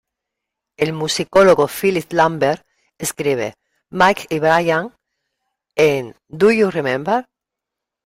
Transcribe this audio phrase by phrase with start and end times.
[0.77, 2.65] El musicólogo Philip Lambert
[2.97, 3.53] escribe:
[3.91, 4.95] "Mike y Brian
[5.75, 7.27] en 'Do You Remember?